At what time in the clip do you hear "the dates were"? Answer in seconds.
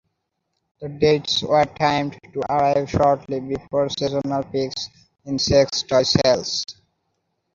0.79-1.63